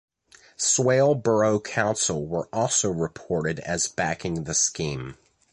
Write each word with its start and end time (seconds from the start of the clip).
Swale 0.57 1.13
Borough 1.13 1.59
Council 1.59 2.25
were 2.25 2.49
also 2.51 2.89
reported 2.89 3.59
as 3.59 3.87
backing 3.87 4.45
the 4.45 4.55
scheme. 4.55 5.15